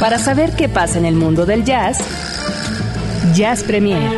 [0.00, 1.98] Para saber qué pasa en el mundo del jazz,
[3.34, 4.10] Jazz Premier.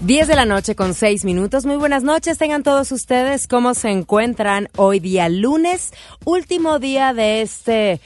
[0.00, 1.66] 10 de la noche con 6 minutos.
[1.66, 3.48] Muy buenas noches, tengan todos ustedes.
[3.48, 5.92] ¿Cómo se encuentran hoy día lunes?
[6.24, 8.00] Último día de este...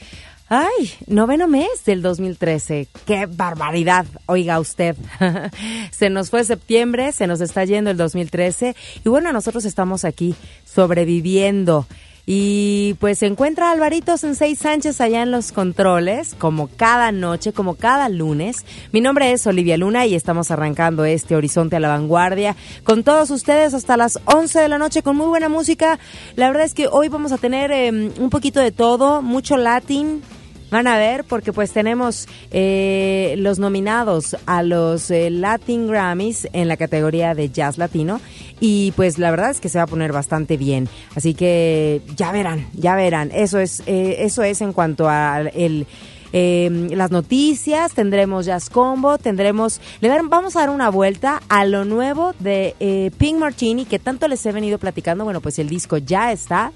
[0.53, 2.89] Ay, noveno mes del 2013.
[3.05, 4.05] ¡Qué barbaridad!
[4.25, 4.97] Oiga usted.
[5.91, 10.35] se nos fue septiembre, se nos está yendo el 2013 y bueno, nosotros estamos aquí
[10.65, 11.87] sobreviviendo.
[12.25, 17.75] Y pues se encuentra Alvarito Sensei Sánchez allá en los controles, como cada noche, como
[17.75, 18.65] cada lunes.
[18.91, 23.29] Mi nombre es Olivia Luna y estamos arrancando este Horizonte a la Vanguardia con todos
[23.31, 25.97] ustedes hasta las 11 de la noche con muy buena música.
[26.35, 30.21] La verdad es que hoy vamos a tener em, un poquito de todo, mucho latín,
[30.71, 36.69] Van a ver, porque pues tenemos eh, los nominados a los eh, Latin Grammys en
[36.69, 38.21] la categoría de Jazz Latino
[38.61, 40.87] y pues la verdad es que se va a poner bastante bien.
[41.13, 43.31] Así que ya verán, ya verán.
[43.33, 45.87] Eso es, eh, eso es en cuanto a el
[46.31, 51.83] em, las noticias, tendremos Jazz Combo, tendremos, le vamos a dar una vuelta a lo
[51.83, 55.25] nuevo de Pink Martini que tanto les he venido platicando.
[55.25, 56.71] Bueno, pues el disco ya está,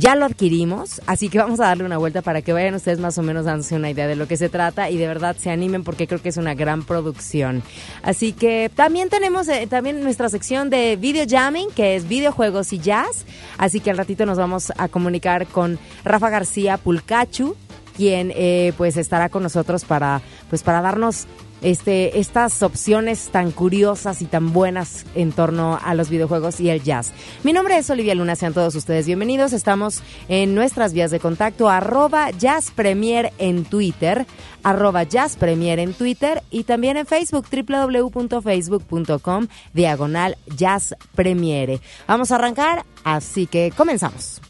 [0.00, 3.18] ya lo adquirimos, así que vamos a darle una vuelta para que vayan ustedes más
[3.18, 5.84] o menos dándose una idea de lo que se trata y de verdad se animen
[5.84, 7.62] porque creo que es una gran producción.
[8.02, 12.78] Así que también tenemos eh, también nuestra sección de video jamming, que es videojuegos y
[12.78, 13.26] jazz.
[13.58, 17.54] Así que al ratito nos vamos a comunicar con Rafa García Pulcachu,
[17.94, 21.26] quien eh, pues estará con nosotros para pues para darnos
[21.62, 26.82] este, estas opciones tan curiosas y tan buenas en torno a los videojuegos y el
[26.82, 27.12] jazz.
[27.44, 29.52] Mi nombre es Olivia Luna, sean todos ustedes bienvenidos.
[29.52, 34.26] Estamos en nuestras vías de contacto, arroba Jazz Premier en Twitter,
[34.62, 41.80] arroba Jazz Premier en Twitter y también en Facebook, www.facebook.com, diagonal Jazz Premiere.
[42.06, 44.40] Vamos a arrancar, así que comenzamos.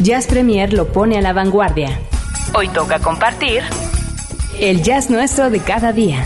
[0.00, 1.98] Jazz Premier lo pone a la vanguardia.
[2.54, 3.62] Hoy toca compartir
[4.60, 6.24] el jazz nuestro de cada día.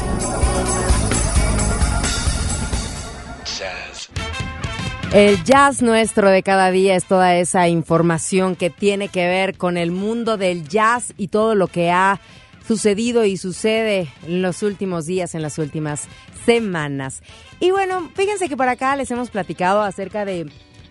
[5.13, 9.77] El jazz nuestro de cada día es toda esa información que tiene que ver con
[9.77, 12.21] el mundo del jazz y todo lo que ha
[12.67, 16.07] sucedido y sucede en los últimos días, en las últimas
[16.47, 17.23] semanas.
[17.59, 20.47] Y bueno, fíjense que por acá les hemos platicado acerca de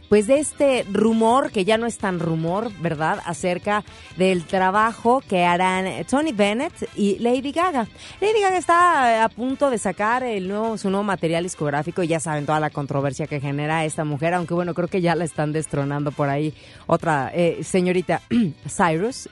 [0.10, 3.84] pues de este rumor, que ya no es tan rumor, ¿verdad?, acerca
[4.18, 7.88] del trabajo que harán Tony Bennett y Lady Gaga.
[8.20, 12.20] Lady Gaga está a punto de sacar el nuevo, su nuevo material discográfico y ya
[12.20, 15.54] saben toda la controversia que genera esta mujer, aunque bueno, creo que ya la están
[15.54, 16.54] destronando por ahí
[16.88, 18.22] otra eh, señorita
[18.68, 19.30] Cyrus.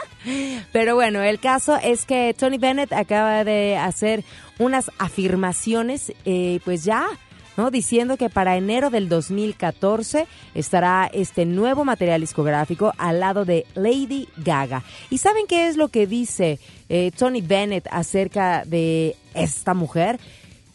[0.72, 4.24] Pero bueno, el caso es que Tony Bennett acaba de hacer
[4.58, 7.06] unas afirmaciones, eh, pues ya
[7.56, 7.70] ¿no?
[7.70, 14.28] Diciendo que para enero del 2014 estará este nuevo material discográfico al lado de Lady
[14.36, 14.82] Gaga.
[15.10, 16.58] ¿Y saben qué es lo que dice
[16.88, 20.18] eh, Tony Bennett acerca de esta mujer?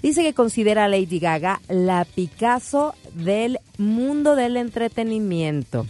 [0.01, 5.85] Dice que considera a Lady Gaga la Picasso del mundo del entretenimiento.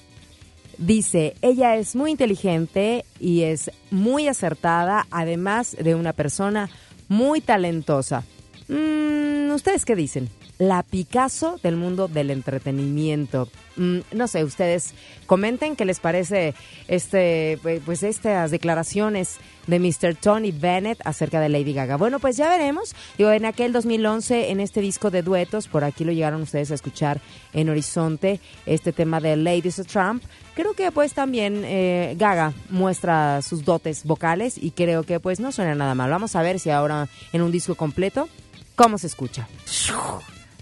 [0.78, 6.69] Dice, ella es muy inteligente y es muy acertada, además de una persona
[7.08, 8.23] muy talentosa.
[8.68, 10.29] Mm, ¿Ustedes qué dicen?
[10.62, 13.50] La Picasso del mundo del entretenimiento.
[13.78, 14.94] Mm, no sé, ustedes
[15.26, 16.54] comenten qué les parece
[16.88, 20.14] este, pues estas declaraciones de Mr.
[20.14, 21.98] Tony Bennett acerca de Lady Gaga.
[21.98, 22.94] Bueno, pues ya veremos.
[23.18, 26.76] Digo, en aquel 2011, en este disco de duetos, por aquí lo llegaron ustedes a
[26.76, 27.22] escuchar
[27.53, 30.22] en Horizonte, este tema de Ladies of Trump.
[30.53, 35.52] Creo que pues también eh, Gaga muestra sus dotes vocales y creo que pues no
[35.52, 36.12] suena nada mal.
[36.12, 38.30] Vamos a ver si ahora en un disco completo,
[38.76, 39.47] ¿cómo se escucha?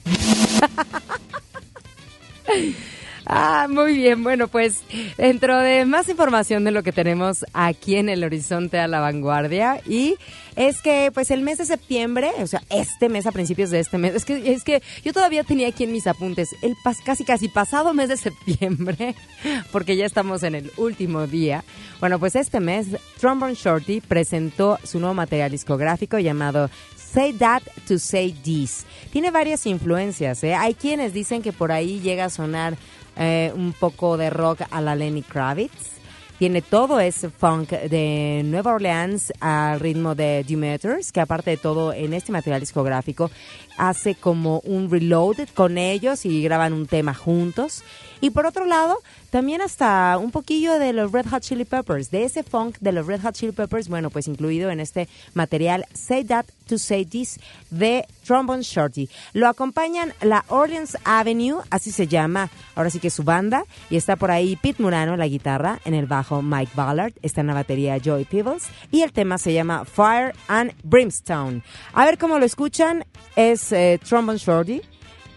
[3.32, 4.24] Ah, muy bien.
[4.24, 4.82] Bueno, pues
[5.16, 9.82] dentro de más información de lo que tenemos aquí en el horizonte a la vanguardia
[9.86, 10.16] y
[10.56, 14.00] es que pues el mes de septiembre, o sea, este mes a principios de este
[14.00, 16.76] mes, es que es que yo todavía tenía aquí en mis apuntes el
[17.06, 19.14] casi casi pasado mes de septiembre,
[19.72, 21.64] porque ya estamos en el último día.
[22.00, 22.88] Bueno, pues este mes
[23.20, 26.72] Trombone Shorty presentó su nuevo material discográfico llamado
[27.12, 28.86] Say That to Say This.
[29.12, 30.44] Tiene varias influencias.
[30.44, 30.54] ¿eh?
[30.54, 32.78] Hay quienes dicen que por ahí llega a sonar
[33.18, 36.00] eh, un poco de rock a la Lenny Kravitz.
[36.38, 41.92] Tiene todo ese funk de Nueva Orleans al ritmo de Demeters, que aparte de todo
[41.92, 43.30] en este material discográfico
[43.78, 47.84] hace como un reload con ellos y graban un tema juntos.
[48.22, 52.24] Y por otro lado, también hasta un poquillo de los Red Hot Chili Peppers, de
[52.24, 56.24] ese funk de los Red Hot Chili Peppers, bueno, pues incluido en este material Say
[56.26, 57.40] That to Say This
[57.70, 59.10] de Trombone Shorty.
[59.34, 64.16] Lo acompañan la Orleans Avenue, así se llama, ahora sí que su banda, y está
[64.16, 67.98] por ahí Pete Murano la guitarra, en el bajo Mike Ballard, está en la batería
[68.04, 71.62] Joey Peebles, y el tema se llama Fire and Brimstone.
[71.94, 73.06] A ver cómo lo escuchan,
[73.36, 74.82] es eh, Trombone Shorty,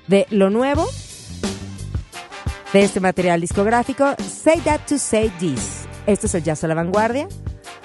[0.07, 0.89] de lo nuevo
[2.73, 5.85] de este material discográfico, Say That to Say This.
[6.07, 7.29] Esto es el Jazz a la Vanguardia,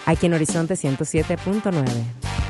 [0.05, 2.46] aquí en Horizonte 107.9.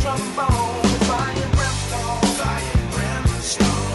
[0.00, 3.91] trombone, fire brimstone, fire brimstone.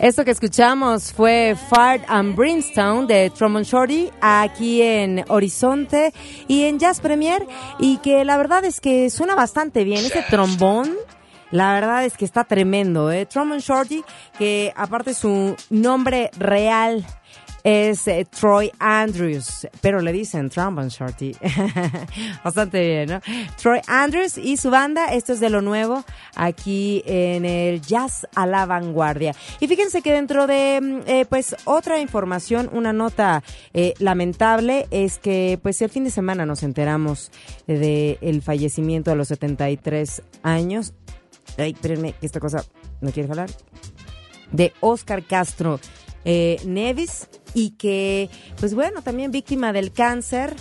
[0.00, 6.14] Esto que escuchamos fue Fire and Brimstone de Truman Shorty aquí en Horizonte
[6.48, 7.46] y en Jazz Premier
[7.78, 10.96] y que la verdad es que suena bastante bien ese trombón.
[11.50, 13.26] La verdad es que está tremendo, ¿eh?
[13.26, 14.02] Truman Shorty,
[14.38, 17.04] que aparte su nombre real
[17.64, 21.32] es eh, Troy Andrews, pero le dicen Trombone Shorty.
[22.44, 23.20] Bastante bien, ¿no?
[23.60, 26.04] Troy Andrews y su banda, esto es de lo nuevo,
[26.36, 29.34] aquí en el Jazz a la Vanguardia.
[29.60, 33.42] Y fíjense que dentro de, mm, eh, pues, otra información, una nota
[33.74, 37.30] eh, lamentable, es que, pues, el fin de semana nos enteramos
[37.66, 40.94] del el fallecimiento a los 73 años.
[41.58, 42.64] Ay, espérenme, que esta cosa
[43.00, 43.50] no quiere hablar.
[44.52, 45.78] De Oscar Castro
[46.24, 50.54] eh, Nevis y que, pues bueno, también víctima del cáncer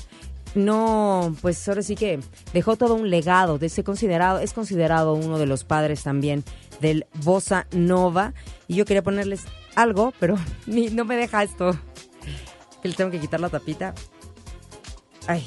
[0.56, 2.20] no, pues ahora sí que
[2.54, 6.44] dejó todo un legado, de ese considerado, es considerado uno de los padres también
[6.82, 8.34] del Bossa Nova.
[8.68, 9.44] Y yo quería ponerles
[9.75, 11.78] algo, pero ni, no me deja esto.
[12.82, 13.94] Que le tengo que quitar la tapita.
[15.28, 15.46] Ay.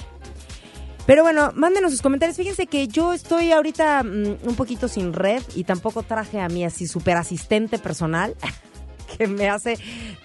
[1.06, 2.36] Pero bueno, mándenos sus comentarios.
[2.36, 6.64] Fíjense que yo estoy ahorita mm, un poquito sin red y tampoco traje a mi
[6.64, 8.36] así super asistente personal.
[9.16, 9.78] que me hace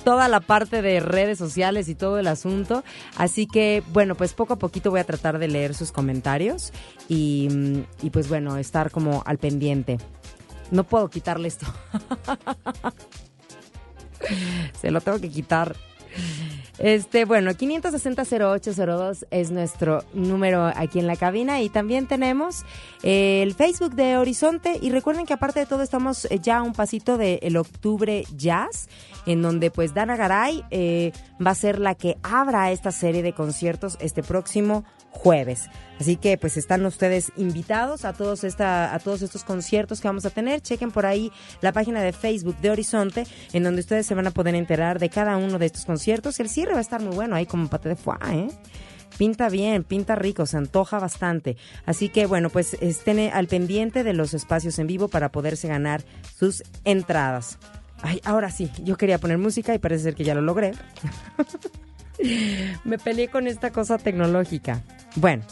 [0.03, 2.83] toda la parte de redes sociales y todo el asunto.
[3.17, 6.71] Así que, bueno, pues poco a poquito voy a tratar de leer sus comentarios
[7.07, 9.97] y, mm, y pues bueno, estar como al pendiente.
[10.71, 11.65] No puedo quitarle esto.
[14.81, 15.75] Se lo tengo que quitar.
[16.79, 22.65] Este, bueno, 560-0802 es nuestro número aquí en la cabina y también tenemos
[23.03, 26.73] el Facebook de Horizonte y recuerden que aparte de todo estamos eh, ya a un
[26.73, 28.89] pasito del octubre jazz
[29.25, 31.13] en donde pues Dana Garay eh,
[31.45, 35.69] va a ser la que abra esta serie de conciertos este próximo jueves.
[35.99, 40.25] Así que pues están ustedes invitados a todos esta a todos estos conciertos que vamos
[40.25, 40.61] a tener.
[40.61, 44.31] Chequen por ahí la página de Facebook de Horizonte en donde ustedes se van a
[44.31, 46.39] poder enterar de cada uno de estos conciertos.
[46.39, 48.47] El cierre va a estar muy bueno ahí como pate de foie, ¿eh?
[49.17, 51.57] Pinta bien, pinta rico, se antoja bastante.
[51.85, 56.03] Así que bueno, pues estén al pendiente de los espacios en vivo para poderse ganar
[56.37, 57.57] sus entradas.
[58.03, 60.73] Ay, ahora sí, yo quería poner música y parece ser que ya lo logré.
[62.83, 64.83] Me peleé con esta cosa tecnológica.
[65.15, 65.43] Bueno,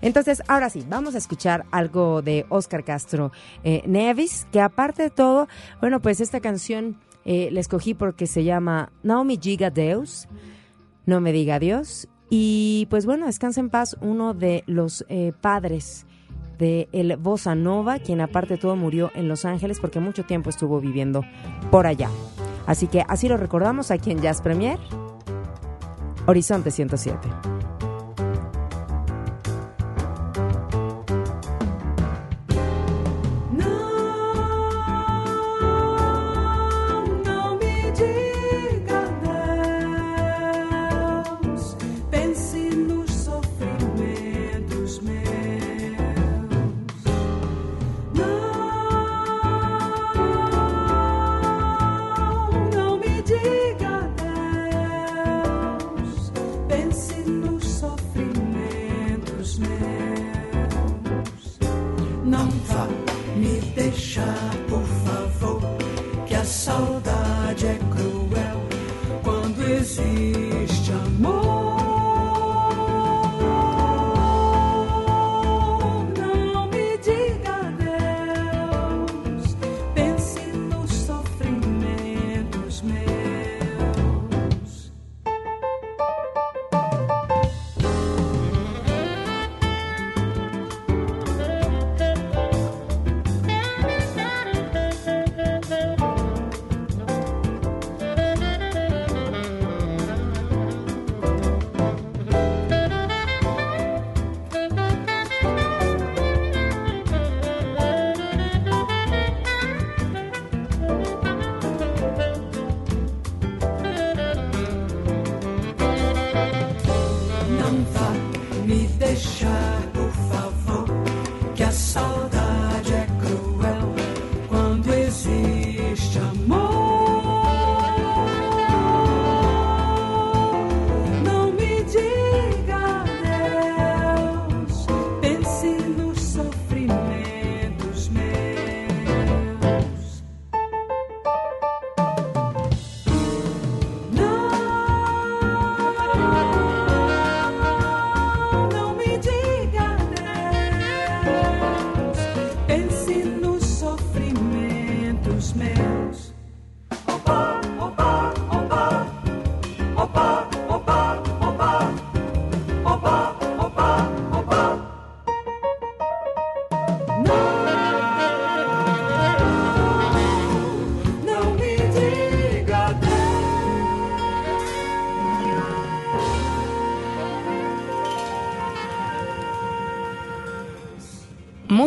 [0.00, 3.32] entonces, ahora sí, vamos a escuchar algo de Oscar Castro
[3.64, 5.48] eh, Nevis, que aparte de todo,
[5.80, 10.28] bueno, pues esta canción eh, la escogí porque se llama Naomi Giga Deus,
[11.06, 16.06] No me diga Dios, y pues bueno, descansa en paz uno de los eh, padres
[16.58, 20.50] de el Bossa Nova, quien aparte de todo murió en Los Ángeles porque mucho tiempo
[20.50, 21.24] estuvo viviendo
[21.70, 22.10] por allá.
[22.66, 24.78] Así que así lo recordamos aquí en Jazz Premier,
[26.26, 27.77] Horizonte 107.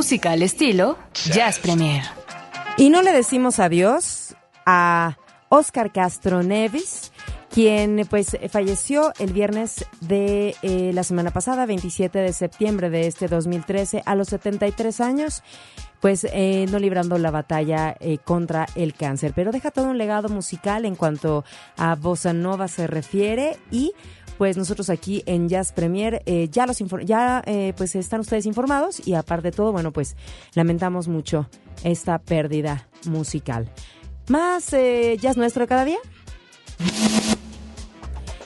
[0.01, 0.97] Música al estilo
[1.31, 2.01] Jazz Premier.
[2.75, 5.15] Y no le decimos adiós a
[5.49, 7.11] Oscar Castro Nevis,
[7.51, 13.27] quien pues falleció el viernes de eh, la semana pasada, 27 de septiembre de este
[13.27, 15.43] 2013, a los 73 años,
[15.99, 19.33] pues eh, no librando la batalla eh, contra el cáncer.
[19.35, 21.45] Pero deja todo un legado musical en cuanto
[21.77, 23.91] a Bossa Nova se refiere y
[24.41, 28.99] pues nosotros aquí en Jazz Premier eh, ya los ya eh, pues están ustedes informados
[29.05, 30.15] y aparte de todo, bueno, pues
[30.55, 31.47] lamentamos mucho
[31.83, 33.71] esta pérdida musical.
[34.29, 35.99] Más eh, jazz nuestro cada día.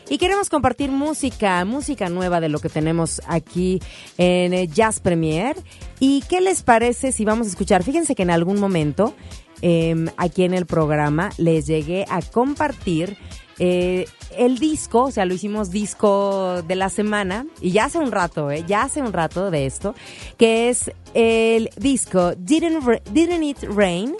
[0.09, 3.81] Y queremos compartir música, música nueva de lo que tenemos aquí
[4.17, 5.55] en Jazz Premier.
[6.01, 7.83] ¿Y qué les parece si vamos a escuchar?
[7.83, 9.15] Fíjense que en algún momento
[9.61, 13.17] em, aquí en el programa les llegué a compartir
[13.59, 14.07] eh,
[14.37, 18.51] el disco, o sea, lo hicimos disco de la semana, y ya hace un rato,
[18.51, 19.95] eh, ya hace un rato de esto,
[20.37, 24.15] que es el disco Didn't, Didn't It Rain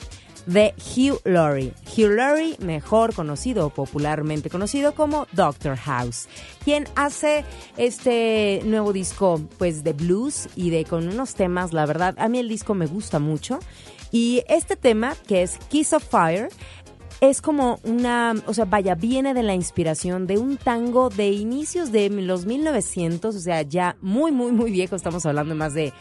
[0.46, 1.74] de Hugh Laurie.
[1.86, 6.28] Hugh Laurie, mejor conocido, popularmente conocido como Doctor House,
[6.64, 7.44] quien hace
[7.78, 12.40] este nuevo disco pues de blues y de con unos temas, la verdad, a mí
[12.40, 13.60] el disco me gusta mucho.
[14.12, 16.50] Y este tema, que es Kiss of Fire,
[17.22, 21.92] es como una, o sea, vaya, viene de la inspiración de un tango de inicios
[21.92, 25.94] de los 1900, o sea, ya muy, muy, muy viejo, estamos hablando de más de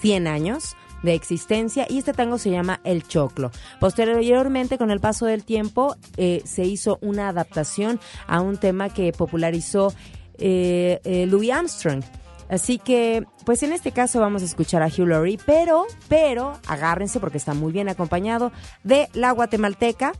[0.00, 3.50] 100 años de existencia y este tango se llama El Choclo.
[3.80, 9.12] Posteriormente, con el paso del tiempo, eh, se hizo una adaptación a un tema que
[9.12, 9.92] popularizó
[10.38, 12.02] eh, eh, Louis Armstrong.
[12.48, 17.20] Así que, pues en este caso vamos a escuchar a Hugh Laurie, pero, pero, agárrense
[17.20, 18.52] porque está muy bien acompañado
[18.84, 20.12] de la guatemalteca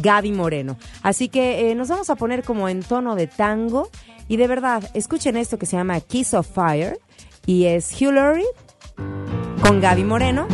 [0.00, 0.76] Gaby Moreno.
[1.02, 3.90] Así que eh, nos vamos a poner como en tono de tango
[4.28, 6.98] y de verdad, escuchen esto que se llama Kiss of Fire
[7.46, 8.46] y es Hugh Laurie
[9.62, 10.46] con Gaby Moreno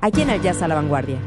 [0.00, 1.18] aquí en el Jazz a la Vanguardia.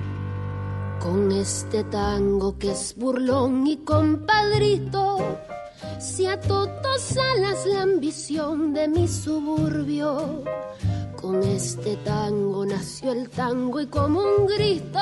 [1.00, 5.40] Con este tango que es burlón y compadrito,
[6.00, 10.44] si a todos alas la ambición de mi suburbio.
[11.16, 15.00] Con este tango nació el tango y como un grito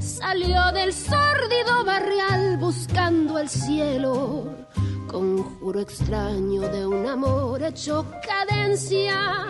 [0.00, 4.66] Salió del sórdido barrial buscando el cielo,
[5.06, 9.46] conjuro extraño de un amor hecho cadencia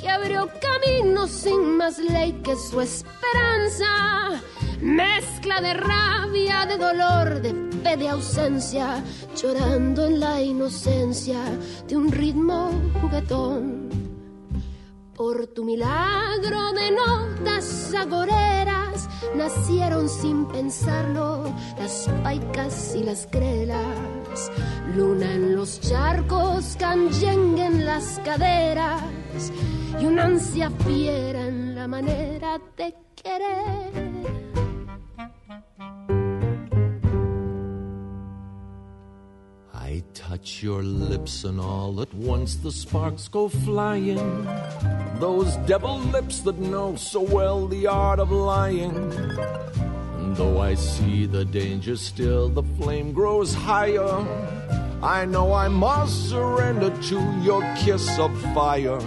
[0.00, 4.40] que abrió camino sin más ley que su esperanza.
[4.80, 9.02] Mezcla de rabia, de dolor, de de ausencia,
[9.34, 11.40] llorando en la inocencia
[11.88, 13.88] de un ritmo juguetón.
[15.16, 21.44] Por tu milagro de notas agoreras nacieron sin pensarlo
[21.78, 24.52] las paicas y las crelas.
[24.94, 29.02] Luna en los charcos, canyengue en las caderas
[30.00, 34.49] y una ansia fiera en la manera de querer.
[40.30, 44.46] Touch your lips and all at once the sparks go flying.
[45.18, 48.94] Those devil lips that know so well the art of lying.
[50.20, 54.14] And though I see the danger still, the flame grows higher.
[55.02, 59.00] I know I must surrender to your kiss of fire.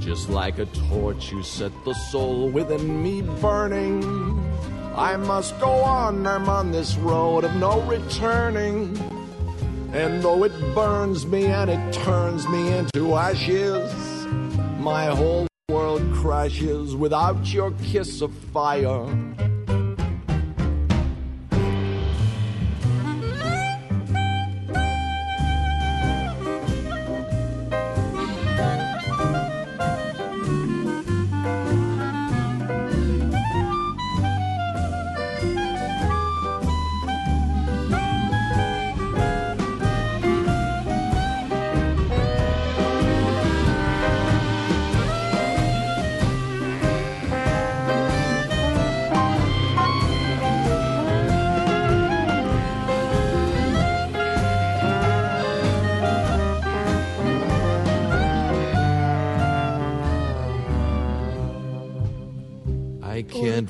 [0.00, 4.02] Just like a torch, you set the soul within me burning.
[4.96, 9.13] I must go on, I'm on this road of no returning.
[9.94, 14.26] And though it burns me and it turns me into ashes,
[14.80, 19.06] my whole world crashes without your kiss of fire.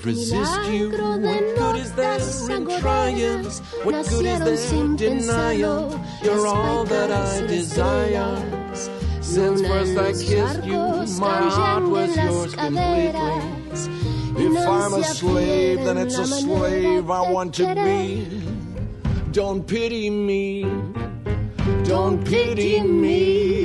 [0.05, 0.91] Resist you.
[0.91, 2.19] What good is there
[2.57, 3.45] in trying?
[3.85, 6.01] What good is there in denial?
[6.23, 8.37] You're all that I desire.
[9.21, 13.55] Since first I kissed you, my heart was yours completely.
[14.37, 18.27] If I'm a slave, then it's a slave I want to be.
[19.33, 20.65] Don't pity me.
[21.85, 23.64] Don't pity me.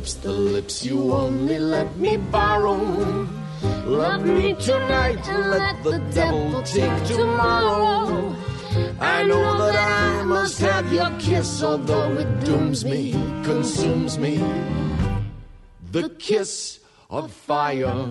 [0.00, 2.78] Lips, the lips you only let me borrow.
[3.84, 8.34] Love me tonight and let the devil take tomorrow.
[8.98, 13.12] I know that I must have your kiss, although it dooms me,
[13.44, 14.40] consumes me.
[15.92, 18.06] The kiss of fire.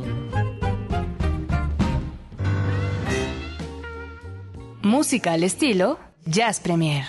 [4.84, 7.06] Música al estilo Jazz Premier.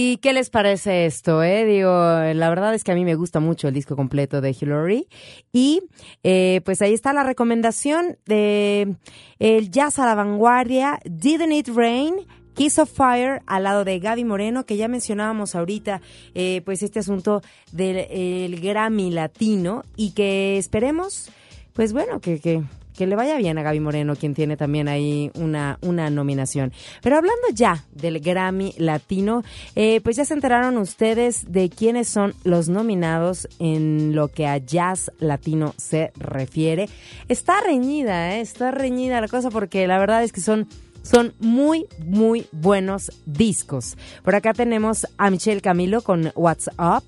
[0.00, 1.42] ¿Y qué les parece esto?
[1.42, 1.64] Eh?
[1.64, 5.08] Digo, la verdad es que a mí me gusta mucho el disco completo de Hillary.
[5.52, 5.82] Y
[6.22, 8.94] eh, pues ahí está la recomendación de
[9.40, 12.14] el jazz a la vanguardia, Didn't It Rain,
[12.54, 16.00] Kiss of Fire al lado de Gaby Moreno, que ya mencionábamos ahorita,
[16.32, 21.28] eh, pues este asunto del Grammy latino y que esperemos,
[21.72, 22.62] pues bueno, que, que,
[22.98, 26.72] que le vaya bien a Gaby Moreno, quien tiene también ahí una, una nominación.
[27.00, 29.44] Pero hablando ya del Grammy Latino,
[29.76, 34.58] eh, pues ya se enteraron ustedes de quiénes son los nominados en lo que a
[34.58, 36.88] jazz latino se refiere.
[37.28, 38.40] Está reñida, ¿eh?
[38.40, 40.66] está reñida la cosa porque la verdad es que son
[41.02, 43.96] son muy, muy buenos discos.
[44.24, 47.04] Por acá tenemos a Michelle Camilo con What's Up.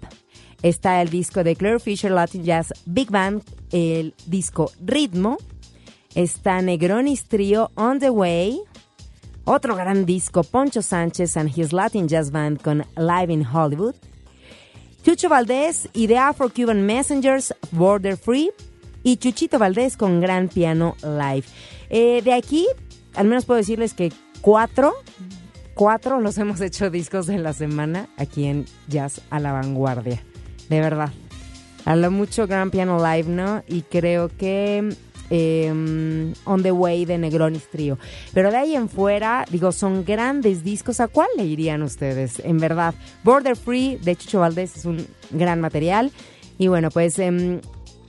[0.62, 5.37] Está el disco de Claire Fisher Latin Jazz Big Band, el disco Ritmo.
[6.14, 8.60] Está Negronis Trio On the Way.
[9.44, 13.94] Otro gran disco, Poncho Sánchez and His Latin Jazz Band con Live in Hollywood.
[15.02, 18.50] Chucho Valdés y The Afro-Cuban Messengers, Border Free.
[19.02, 21.44] Y Chuchito Valdés con Gran Piano Live.
[21.88, 22.66] Eh, de aquí
[23.14, 24.94] al menos puedo decirles que cuatro,
[25.74, 30.22] cuatro los hemos hecho discos de la semana aquí en Jazz a la Vanguardia.
[30.68, 31.12] De verdad.
[31.84, 33.62] A lo mucho Grand Piano Live, ¿no?
[33.66, 34.94] Y creo que
[35.30, 37.98] em, On the Way de Negronis Trio.
[38.34, 41.00] Pero de ahí en fuera, digo, son grandes discos.
[41.00, 42.40] ¿A cuál le irían ustedes?
[42.40, 46.10] En verdad, Border Free de Chucho Valdés es un gran material.
[46.58, 47.60] Y bueno, pues em,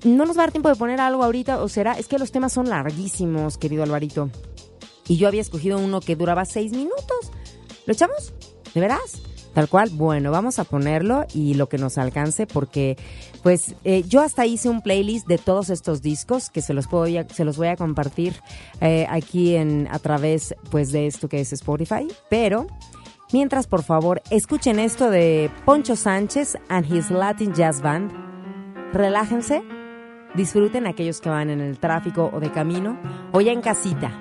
[0.04, 2.32] no nos va a dar tiempo de poner algo ahorita, o será, es que los
[2.32, 4.30] temas son larguísimos, querido Alvarito.
[5.08, 7.32] Y yo había escogido uno que duraba seis minutos.
[7.86, 8.34] ¿Lo echamos?
[8.74, 9.22] ¿De veras?
[9.54, 12.98] Tal cual, bueno, vamos a ponerlo y lo que nos alcance porque
[13.44, 17.06] pues eh, yo hasta hice un playlist de todos estos discos que se los puedo
[17.34, 18.34] se los voy a compartir
[18.80, 22.68] eh, aquí en a través pues de esto que es Spotify, pero
[23.34, 28.12] mientras por favor escuchen esto de Poncho Sánchez and his Latin Jazz Band.
[28.94, 29.64] Relájense,
[30.36, 32.98] disfruten aquellos que van en el tráfico o de camino
[33.34, 34.12] o ya en casita.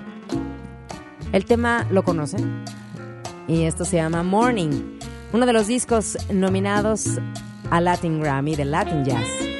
[1.31, 2.65] El tema lo conocen
[3.47, 4.99] y esto se llama Morning,
[5.33, 7.19] uno de los discos nominados
[7.69, 9.50] a Latin Grammy de Latin Jazz.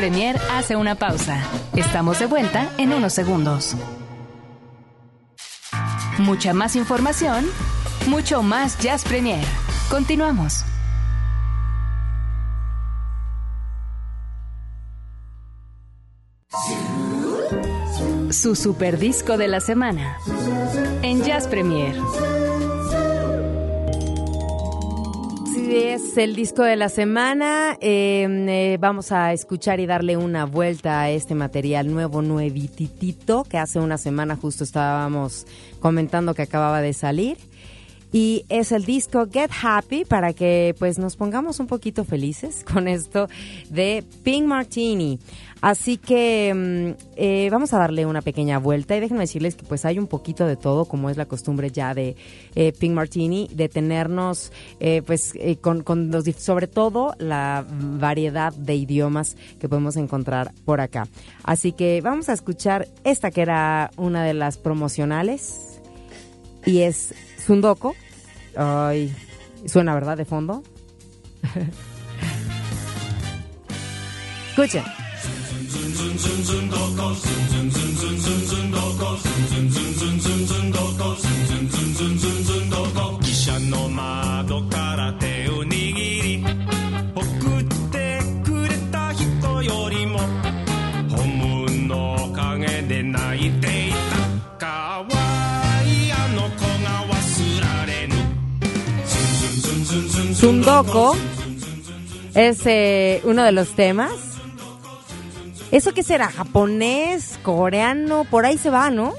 [0.00, 1.42] Premier hace una pausa.
[1.76, 3.76] Estamos de vuelta en unos segundos.
[6.16, 7.44] Mucha más información,
[8.06, 9.44] mucho más Jazz Premier.
[9.90, 10.64] Continuamos.
[18.30, 20.16] Su super disco de la semana
[21.02, 21.94] en Jazz Premier.
[25.72, 27.76] Es el disco de la semana.
[27.80, 33.56] Eh, eh, vamos a escuchar y darle una vuelta a este material nuevo, nuevititito, que
[33.56, 35.46] hace una semana justo estábamos
[35.78, 37.38] comentando que acababa de salir.
[38.12, 42.88] Y es el disco Get Happy para que pues nos pongamos un poquito felices con
[42.88, 43.28] esto
[43.68, 45.18] de Pink Martini.
[45.60, 49.84] Así que mm, eh, vamos a darle una pequeña vuelta y déjenme decirles que pues
[49.84, 52.16] hay un poquito de todo, como es la costumbre ya de
[52.54, 58.74] eh, Pink Martini, de tenernos eh, pues con, con los, sobre todo la variedad de
[58.74, 61.06] idiomas que podemos encontrar por acá.
[61.44, 65.80] Así que vamos a escuchar esta que era una de las promocionales
[66.64, 67.14] y es
[67.50, 67.96] Sundoko.
[68.56, 69.12] Ay,
[69.66, 70.16] suena, ¿verdad?
[70.16, 70.62] De fondo.
[74.50, 74.84] Escuchen.
[100.40, 101.14] Sundoko
[102.34, 104.38] es eh, uno de los temas.
[105.70, 106.30] ¿Eso qué será?
[106.30, 107.38] ¿Japonés?
[107.42, 108.24] ¿Coreano?
[108.24, 109.12] Por ahí se va, ¿no?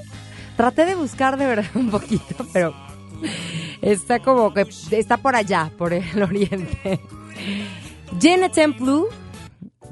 [0.56, 2.74] Traté de buscar de verdad un poquito, pero
[3.80, 6.98] está como que está por allá, por el oriente.
[8.20, 9.06] Janet Blue.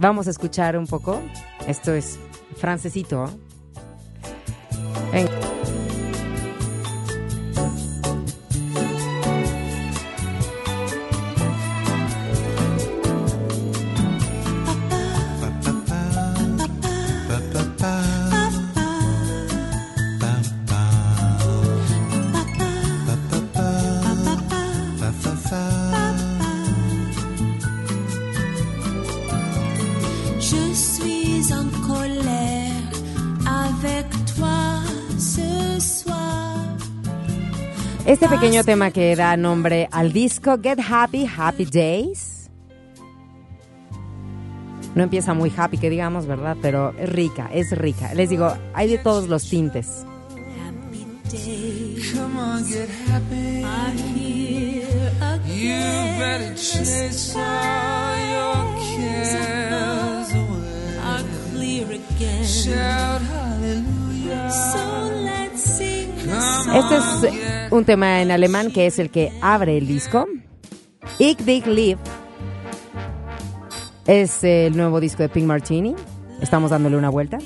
[0.01, 1.23] Vamos a escuchar un poco.
[1.69, 2.19] Esto es
[2.57, 3.27] francesito.
[3.27, 3.50] Venga.
[38.21, 42.51] Este pequeño tema que da nombre al disco Get Happy, Happy Days.
[44.95, 46.55] No empieza muy happy, que digamos, ¿verdad?
[46.61, 48.13] Pero es rica, es rica.
[48.13, 50.05] Les digo, hay de todos los tintes.
[50.63, 55.57] Happy days Come on, get happy are here again.
[55.57, 62.45] You better chase all your cares away Are clear again.
[62.45, 64.10] Shout hallelujah
[66.75, 70.27] Este es un tema en alemán que es el que abre el disco.
[71.19, 71.99] Ich dich lieb
[74.07, 75.95] es el nuevo disco de Pink Martini.
[76.40, 77.38] Estamos dándole una vuelta.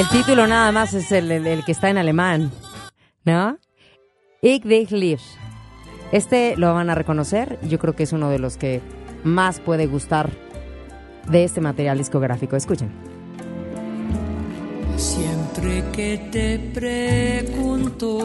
[0.00, 2.50] El título nada más es el, que está en alemán,
[3.26, 3.58] ¿no?
[4.40, 5.18] Ich dich lieb.
[6.10, 7.58] Este lo van a reconocer.
[7.68, 8.80] Yo creo que es uno de los que
[9.24, 10.30] más puede gustar
[11.28, 12.56] de este material discográfico.
[12.56, 12.90] Escuchen.
[14.96, 18.16] Siempre que te pregunto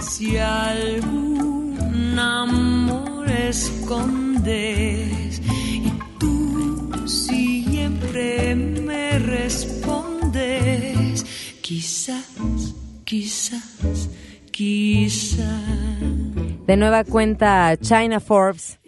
[0.00, 4.48] si algún amor escondes
[5.38, 10.03] y tú siempre me respondes,
[11.60, 14.08] quizás, quizás,
[14.50, 15.44] quizás.
[16.66, 18.78] De nueva cuenta, China Forbes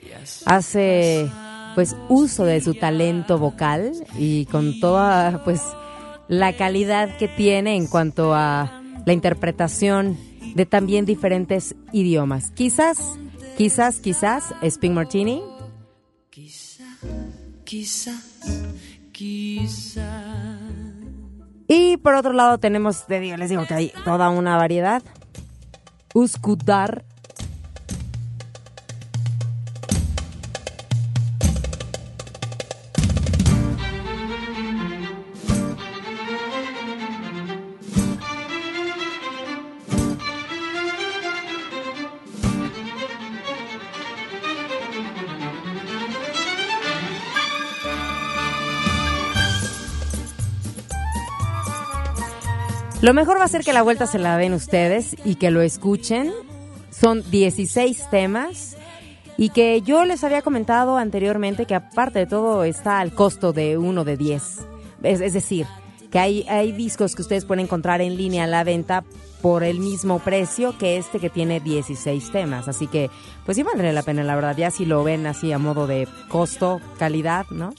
[0.45, 1.31] hace
[1.75, 5.61] pues uso de su talento vocal y con toda pues
[6.29, 10.17] la calidad que tiene en cuanto a la interpretación
[10.55, 12.51] de también diferentes idiomas.
[12.53, 12.99] Quizás,
[13.59, 15.43] quizás, quizás, Spring Martini.
[17.65, 18.17] Quizás,
[19.13, 20.56] quizás.
[21.69, 25.03] Y por otro lado tenemos, te digo, les digo que hay toda una variedad.
[26.15, 27.05] Uskudar.
[53.07, 55.61] Lo mejor va a ser que la vuelta se la den ustedes y que lo
[55.63, 56.33] escuchen.
[56.91, 58.77] Son 16 temas
[59.37, 63.79] y que yo les había comentado anteriormente que aparte de todo está al costo de
[63.79, 64.43] uno de 10.
[65.05, 65.69] Es, decir,
[66.11, 69.05] que hay, hay discos que ustedes pueden encontrar en línea a la venta
[69.41, 72.67] por el mismo precio que este que tiene 16 temas.
[72.67, 73.09] Así que,
[73.45, 76.09] pues sí valdría la pena, la verdad, ya si lo ven así a modo de
[76.29, 77.73] costo, calidad, ¿no?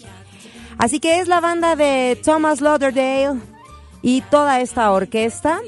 [0.78, 3.57] Así que es la banda de Thomas Lauderdale
[4.02, 5.60] y toda esta orquesta.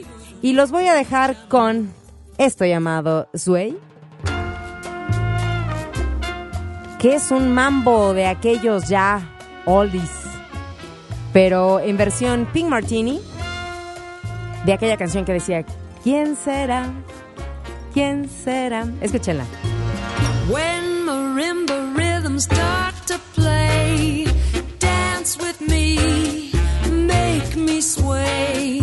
[0.42, 1.92] Y los voy a dejar con
[2.38, 3.78] esto llamado Sway.
[6.98, 9.22] Que es un mambo de aquellos ya
[9.66, 10.12] oldies.
[11.34, 13.22] Pero en versión Pink Martini.
[14.66, 15.66] De aquella canción que decía,
[16.04, 16.88] ¿quién será?
[17.94, 18.86] ¿Quién será?
[19.02, 19.46] Escúchenla.
[27.82, 28.82] Sway.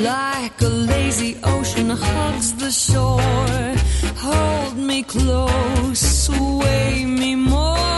[0.00, 3.74] Like a lazy ocean hugs the shore,
[4.16, 7.93] hold me close, sway me more.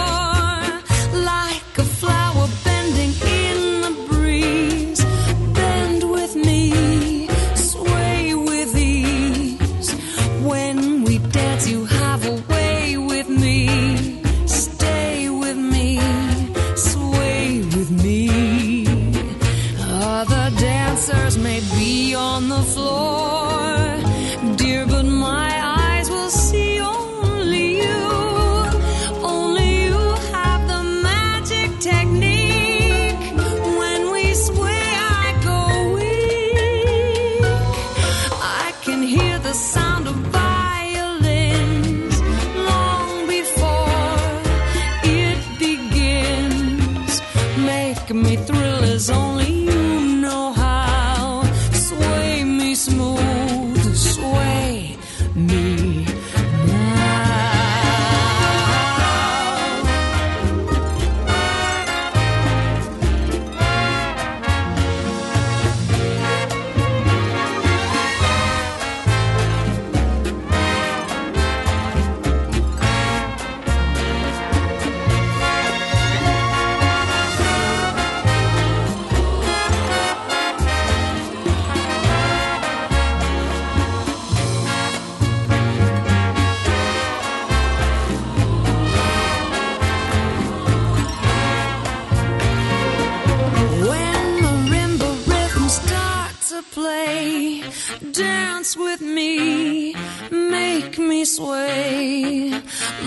[100.30, 102.50] Make me sway.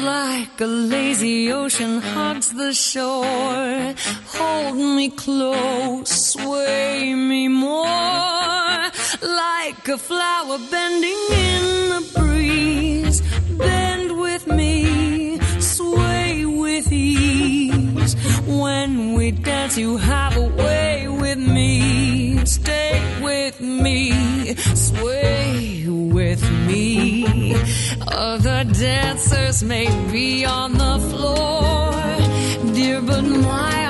[0.02, 3.94] Like a lazy ocean hugs the shore,
[4.36, 8.82] hold me close, sway me more.
[9.44, 13.22] Like a flower bending in the breeze,
[13.58, 18.16] bend with me, sway with ease.
[18.48, 22.46] When we dance, you have a way with me.
[22.46, 24.56] Stay with me,
[24.88, 25.84] sway
[26.30, 27.56] with me.
[28.08, 33.89] Other dancers may be on the floor, dear, but my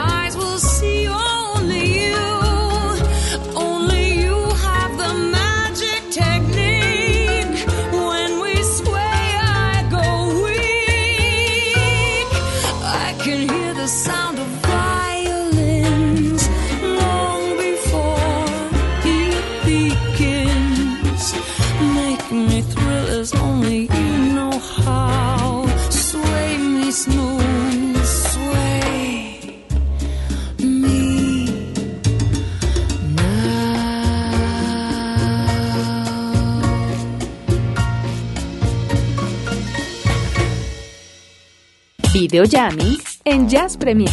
[42.19, 44.09] Video Jamming en Jazz Premier.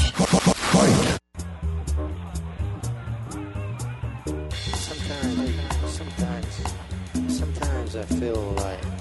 [4.75, 5.51] Sometimes,
[5.89, 6.63] sometimes,
[7.27, 8.96] sometimes I feel like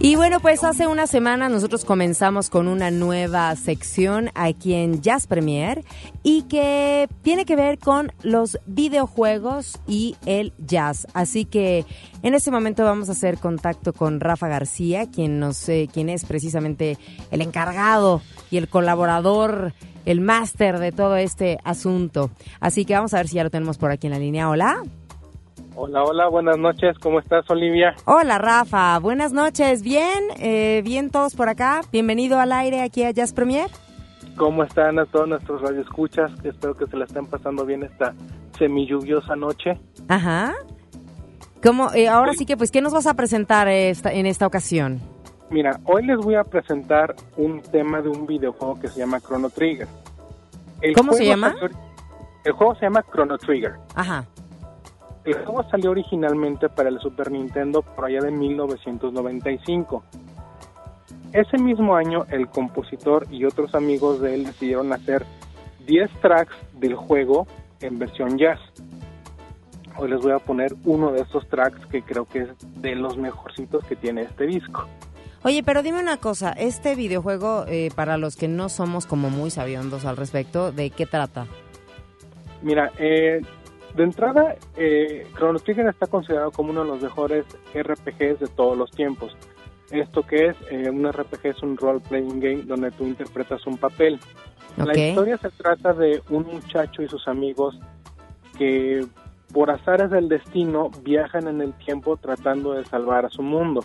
[0.00, 5.26] Y bueno, pues hace una semana nosotros comenzamos con una nueva sección aquí en Jazz
[5.26, 5.84] Premier
[6.22, 11.08] y que tiene que ver con los videojuegos y el jazz.
[11.14, 11.84] Así que
[12.22, 16.24] en este momento vamos a hacer contacto con Rafa García, quien nos, eh, quien es
[16.24, 16.96] precisamente
[17.32, 18.22] el encargado
[18.52, 19.74] y el colaborador,
[20.04, 22.30] el máster de todo este asunto.
[22.60, 24.48] Así que vamos a ver si ya lo tenemos por aquí en la línea.
[24.48, 24.80] Hola.
[25.80, 26.98] Hola, hola, buenas noches.
[26.98, 27.94] ¿Cómo estás, Olivia?
[28.04, 29.84] Hola Rafa, buenas noches.
[29.84, 31.82] Bien, eh, bien todos por acá.
[31.92, 33.70] Bienvenido al aire aquí a Jazz Premier.
[34.36, 36.32] ¿Cómo están a todos nuestros radioescuchas?
[36.42, 38.12] Espero que se la estén pasando bien esta
[38.58, 39.78] semilluviosa noche.
[40.08, 40.52] Ajá.
[41.62, 45.00] ¿Cómo, eh, ahora sí que, pues, ¿qué nos vas a presentar esta, en esta ocasión?
[45.48, 49.48] Mira, hoy les voy a presentar un tema de un videojuego que se llama Chrono
[49.48, 49.86] Trigger.
[50.80, 51.54] El ¿Cómo se llama?
[52.44, 53.74] el juego se llama Chrono Trigger.
[53.94, 54.26] Ajá.
[55.28, 60.02] El juego salió originalmente para el Super Nintendo por allá de 1995.
[61.34, 65.26] Ese mismo año, el compositor y otros amigos de él decidieron hacer
[65.86, 67.46] 10 tracks del juego
[67.82, 68.58] en versión jazz.
[69.98, 72.48] Hoy les voy a poner uno de esos tracks que creo que es
[72.80, 74.86] de los mejorcitos que tiene este disco.
[75.42, 79.50] Oye, pero dime una cosa, este videojuego, eh, para los que no somos como muy
[79.50, 81.46] sabiondos al respecto, ¿de qué trata?
[82.62, 83.42] Mira, eh,
[83.94, 88.76] de entrada, eh, Chrono Trigger está considerado como uno de los mejores RPGs de todos
[88.76, 89.36] los tiempos.
[89.90, 94.20] Esto que es, eh, un RPG es un role-playing game donde tú interpretas un papel.
[94.76, 97.78] La historia se trata de un muchacho y sus amigos
[98.56, 99.04] que
[99.52, 103.84] por azares del destino viajan en el tiempo tratando de salvar a su mundo.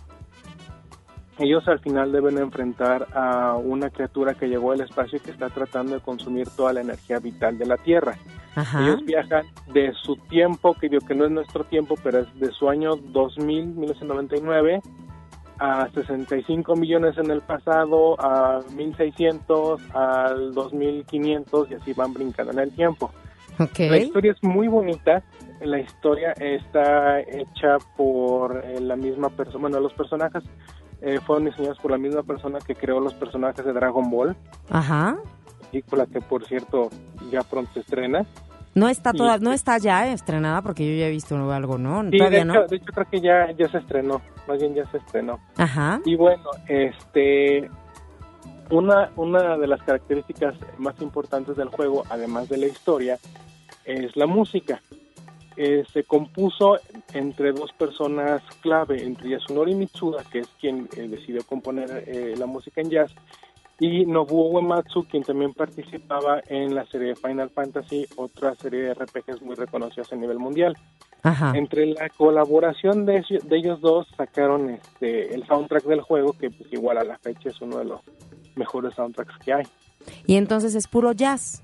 [1.40, 5.50] Ellos al final deben enfrentar a una criatura que llegó al espacio y que está
[5.50, 8.18] tratando de consumir toda la energía vital de la Tierra.
[8.56, 8.84] Ajá.
[8.84, 12.52] Ellos viajan de su tiempo, que digo que no es nuestro tiempo, pero es de
[12.52, 14.82] su año 2000, 1999,
[15.60, 22.60] a 65 millones en el pasado, a 1600, al 2500 y así van brincando en
[22.60, 23.12] el tiempo.
[23.78, 25.24] La historia es muy bonita.
[25.62, 29.62] La historia está hecha por eh, la misma persona.
[29.62, 30.44] Bueno, los personajes
[31.02, 34.36] eh, fueron diseñados por la misma persona que creó los personajes de Dragon Ball,
[34.70, 35.18] Ajá.
[35.74, 36.90] Película que por cierto
[37.32, 38.26] ya pronto se estrena.
[38.76, 42.04] No está Y- toda, no está ya estrenada porque yo ya he visto algo, ¿no?
[42.10, 42.54] Sí, Todavía de, no.
[42.56, 45.40] hecho, de hecho creo que ya, ya se estrenó, más bien ya se estrenó.
[45.58, 46.00] Ajá.
[46.06, 47.70] Y bueno, este
[48.72, 53.18] una, una de las características más importantes del juego, además de la historia,
[53.86, 54.82] es la música.
[55.56, 56.80] Eh, se compuso
[57.14, 62.34] entre dos personas clave, entre ellas Sunori Mitsuda, que es quien eh, decidió componer eh,
[62.40, 63.12] la música en jazz,
[63.86, 68.94] y Nobuo Uematsu, quien también participaba en la serie de Final Fantasy, otra serie de
[68.94, 70.76] RPGs muy reconocidas a nivel mundial.
[71.24, 71.52] Ajá.
[71.56, 76.50] Entre la colaboración de, ellos- de ellos dos sacaron este el soundtrack del juego, que
[76.50, 78.02] pues igual a la fecha es uno de los
[78.56, 79.64] mejores soundtracks que hay.
[80.28, 81.64] Y entonces es puro jazz.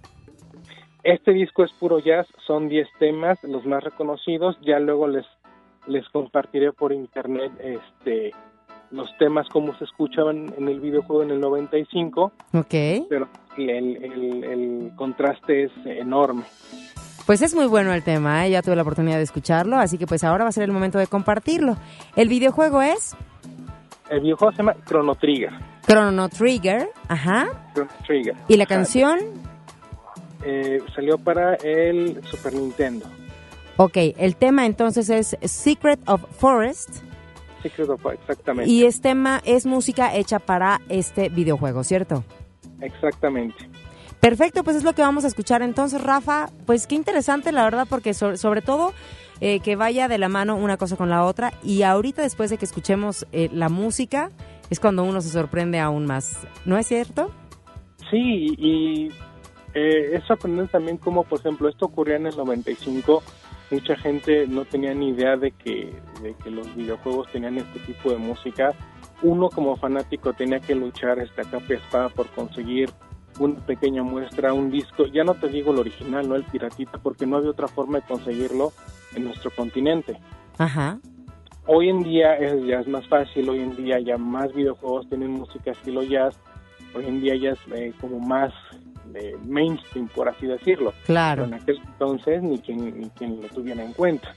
[1.03, 5.25] Este disco es puro jazz, son 10 temas, los más reconocidos, ya luego les
[5.87, 8.31] les compartiré por internet este
[8.91, 12.73] los temas como se escuchaban en el videojuego en el 95, Ok.
[13.09, 13.27] pero
[13.57, 13.69] el,
[14.03, 16.43] el- el contraste es enorme.
[17.25, 18.49] Pues es muy bueno el tema, ¿eh?
[18.51, 20.97] ya tuve la oportunidad de escucharlo, así que pues ahora va a ser el momento
[20.97, 21.77] de compartirlo.
[22.15, 23.15] El videojuego es
[24.09, 25.51] El videojuego se llama Chrono Trigger.
[25.85, 27.47] Chrono Trigger, ajá.
[27.75, 28.35] Chrono Trigger.
[28.47, 29.19] ¿Y la canción?
[30.43, 33.05] Eh, salió para el Super Nintendo.
[33.77, 37.03] Ok, el tema entonces es Secret of Forest
[37.61, 38.71] Secret of exactamente.
[38.71, 42.23] y es tema, es música hecha para este videojuego, ¿cierto?
[42.81, 43.69] Exactamente.
[44.19, 46.49] Perfecto, pues es lo que vamos a escuchar entonces, Rafa.
[46.65, 48.93] Pues qué interesante, la verdad, porque so- sobre todo
[49.41, 51.53] eh, que vaya de la mano una cosa con la otra.
[51.63, 54.31] Y ahorita, después de que escuchemos eh, la música,
[54.69, 56.37] es cuando uno se sorprende aún más.
[56.65, 57.31] ¿No es cierto?
[58.11, 59.07] Sí, y
[59.73, 63.23] eh, es sorprendente también como, por ejemplo, esto ocurría en el 95.
[63.71, 68.11] Mucha gente no tenía ni idea de que, de que los videojuegos tenían este tipo
[68.11, 68.73] de música.
[69.21, 72.89] Uno como fanático tenía que luchar esta capa espada por conseguir
[73.39, 75.05] una pequeña muestra, un disco.
[75.07, 78.05] Ya no te digo el original, no el piratita, porque no había otra forma de
[78.05, 78.71] conseguirlo
[79.15, 80.19] en nuestro continente.
[80.57, 80.99] Ajá.
[81.65, 85.31] Hoy en día es, ya es más fácil, hoy en día ya más videojuegos tienen
[85.31, 86.35] música estilo jazz,
[86.95, 88.51] hoy en día ya es eh, como más
[89.05, 90.93] de mainstream, por así decirlo.
[91.05, 91.43] Claro.
[91.43, 94.33] Pero en aquel entonces ni quien, ni quien lo tuviera en cuenta.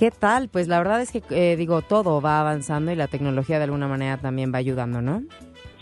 [0.00, 0.48] ¿Qué tal?
[0.48, 3.86] Pues la verdad es que, eh, digo, todo va avanzando y la tecnología de alguna
[3.86, 5.22] manera también va ayudando, ¿no?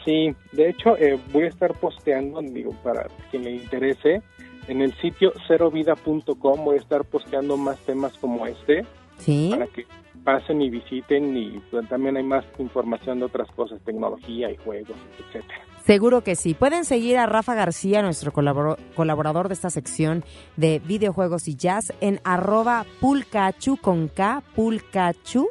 [0.04, 4.20] Sí, de hecho eh, voy a estar posteando, digo, para quien le interese,
[4.66, 8.84] en el sitio cerovida.com voy a estar posteando más temas como este
[9.18, 9.50] Sí.
[9.52, 9.86] para que
[10.24, 14.96] pasen y visiten y pues, también hay más información de otras cosas, tecnología y juegos,
[15.20, 15.60] etcétera.
[15.84, 16.54] Seguro que sí.
[16.54, 20.24] Pueden seguir a Rafa García, nuestro colaborador de esta sección
[20.56, 25.48] de videojuegos y jazz, en arroba pulcachu con K, pulcachu,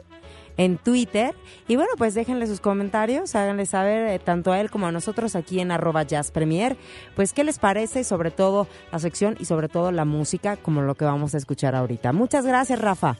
[0.57, 1.33] en Twitter.
[1.67, 5.35] Y bueno, pues déjenle sus comentarios, háganle saber eh, tanto a él como a nosotros
[5.35, 6.75] aquí en arroba Jazz Premier,
[7.15, 10.95] pues qué les parece, sobre todo la sección y sobre todo la música, como lo
[10.95, 12.11] que vamos a escuchar ahorita.
[12.11, 13.15] Muchas gracias, Rafa.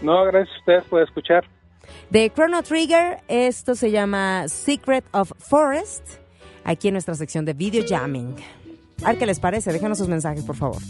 [0.00, 1.44] No, gracias a ustedes por escuchar.
[2.10, 6.18] De Chrono Trigger, esto se llama Secret of Forest,
[6.66, 8.34] aquí en nuestra sección de Video Jamming.
[9.02, 10.82] A ver qué les parece, déjenos sus mensajes, por favor.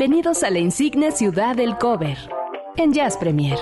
[0.00, 2.16] Bienvenidos a la insigne ciudad del cover
[2.78, 3.58] en Jazz Premier.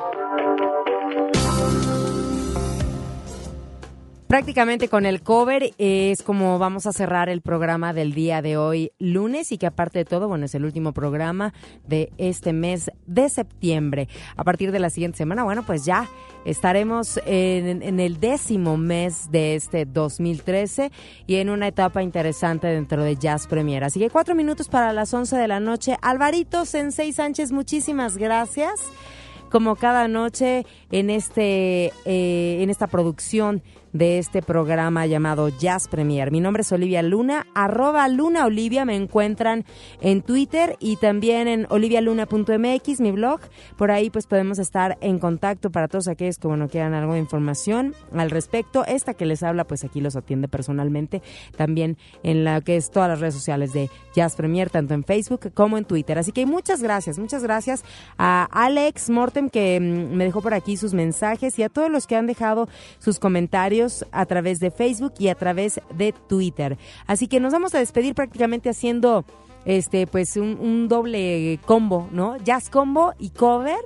[4.38, 8.92] Prácticamente con el cover es como vamos a cerrar el programa del día de hoy,
[9.00, 11.52] lunes, y que aparte de todo, bueno, es el último programa
[11.88, 14.06] de este mes de septiembre.
[14.36, 16.08] A partir de la siguiente semana, bueno, pues ya
[16.44, 20.92] estaremos en, el décimo mes de este 2013
[21.26, 23.82] y en una etapa interesante dentro de Jazz Premier.
[23.82, 25.96] Así que cuatro minutos para las once de la noche.
[26.00, 28.92] Alvarito Sensei Sánchez, muchísimas gracias
[29.50, 33.62] como cada noche en este eh, en esta producción
[33.92, 36.30] de este programa llamado Jazz Premier.
[36.30, 39.64] Mi nombre es Olivia Luna, arroba Luna Olivia, me encuentran
[40.00, 43.40] en Twitter y también en olivialuna.mx, mi blog.
[43.76, 47.20] Por ahí pues podemos estar en contacto para todos aquellos que bueno quieran algo de
[47.20, 48.84] información al respecto.
[48.84, 51.22] Esta que les habla pues aquí los atiende personalmente,
[51.56, 55.52] también en la que es todas las redes sociales de Jazz Premier, tanto en Facebook
[55.54, 56.18] como en Twitter.
[56.18, 57.84] Así que muchas gracias, muchas gracias
[58.18, 62.06] a Alex Mortem que mm, me dejó por aquí sus mensajes y a todos los
[62.06, 62.68] que han dejado
[62.98, 63.77] sus comentarios
[64.12, 66.78] a través de Facebook y a través de Twitter.
[67.06, 69.24] Así que nos vamos a despedir prácticamente haciendo
[69.64, 72.36] este pues un, doble combo, ¿no?
[72.38, 73.80] Jazz combo y cover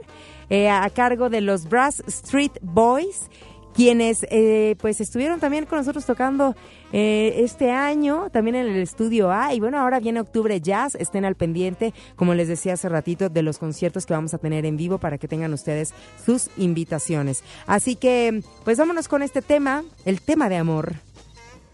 [0.51, 3.29] eh, a cargo de los Brass Street Boys
[3.75, 6.55] quienes eh, pues estuvieron también con nosotros tocando
[6.93, 11.25] eh, este año, también en el estudio A, y bueno, ahora viene octubre jazz, estén
[11.25, 14.77] al pendiente, como les decía hace ratito, de los conciertos que vamos a tener en
[14.77, 17.43] vivo para que tengan ustedes sus invitaciones.
[17.67, 20.95] Así que, pues vámonos con este tema, el tema de amor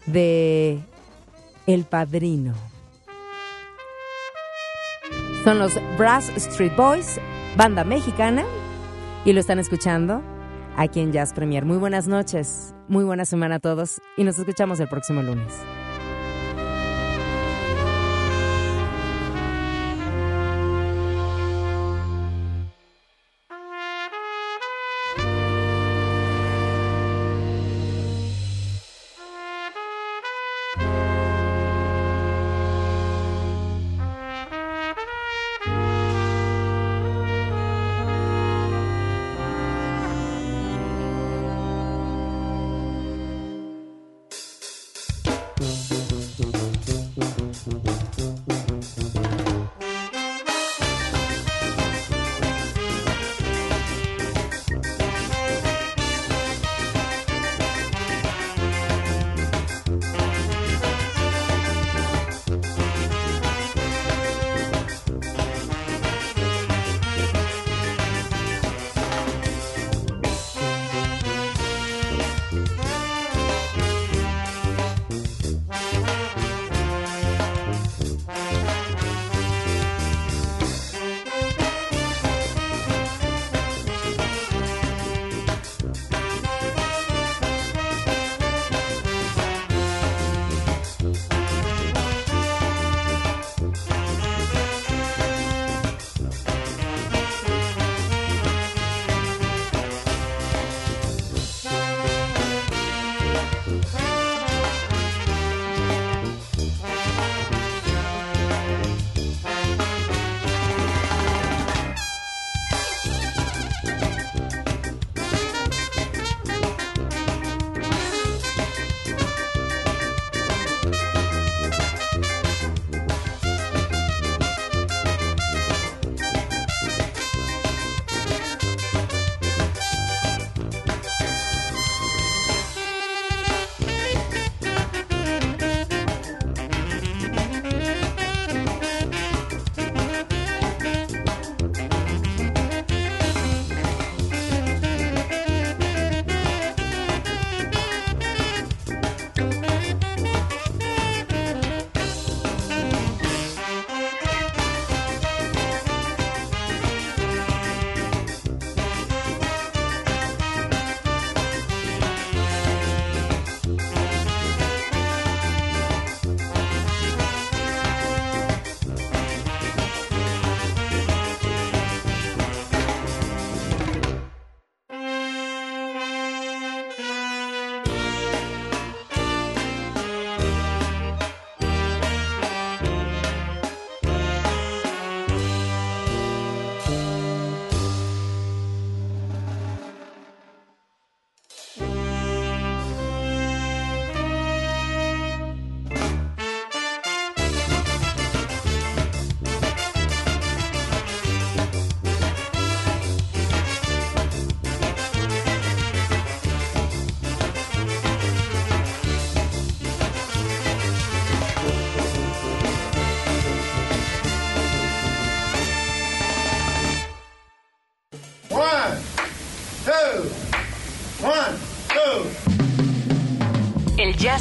[0.05, 0.79] de
[1.67, 2.53] El Padrino.
[5.43, 7.19] Son los Brass Street Boys,
[7.55, 8.45] banda mexicana,
[9.25, 10.21] y lo están escuchando
[10.79, 11.65] aquí en Jazz Premier.
[11.65, 15.53] Muy buenas noches, muy buena semana a todos y nos escuchamos el próximo lunes.